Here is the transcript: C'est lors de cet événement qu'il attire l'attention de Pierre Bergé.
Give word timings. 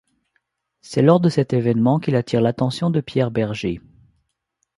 C'est 0.81 1.03
lors 1.03 1.19
de 1.19 1.29
cet 1.29 1.53
événement 1.53 1.99
qu'il 1.99 2.15
attire 2.15 2.41
l'attention 2.41 2.89
de 2.89 3.01
Pierre 3.01 3.29
Bergé. 3.29 3.81